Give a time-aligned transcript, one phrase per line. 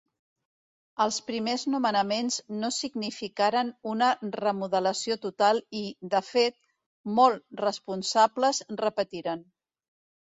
[1.03, 5.85] Els primers nomenaments no significaren una remodelació total i,
[6.15, 6.59] de fet,
[7.21, 9.47] molt responsables repetiren.